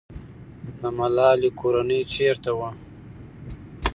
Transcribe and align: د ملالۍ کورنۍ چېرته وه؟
د 0.79 0.81
ملالۍ 0.97 1.49
کورنۍ 1.59 2.01
چېرته 2.13 2.51
وه؟ 2.57 2.69